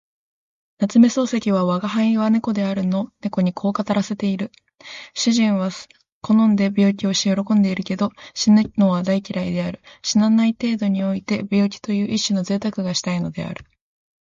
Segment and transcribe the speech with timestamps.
[0.79, 4.51] 夏目漱石は吾輩は猫であるの猫にこう語らせている。
[5.13, 5.69] 主人は
[6.23, 9.79] 好んで病気をし喜んでいるけど、死ぬのは大嫌いである。
[10.01, 13.63] 死なない程度において病気という一種の贅沢がしたいのである。